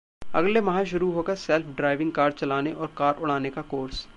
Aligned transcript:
अगले 0.35 0.61
माह 0.61 0.83
शुरू 0.83 1.09
होगा 1.11 1.35
सेल्फ 1.35 1.75
ड्राइविंग 1.77 2.11
कार 2.11 2.31
चलाने 2.33 2.73
और 2.73 2.93
कार 2.97 3.19
उड़ाने 3.19 3.49
का 3.49 3.61
कोर्स 3.71 4.05